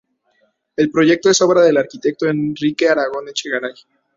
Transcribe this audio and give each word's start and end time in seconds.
El 0.77 0.89
proyecto 0.89 1.29
es 1.29 1.41
obra 1.43 1.61
del 1.61 1.77
arquitecto 1.77 2.25
Enrique 2.25 2.89
Aragón 2.89 3.29
Echegaray. 3.29 3.75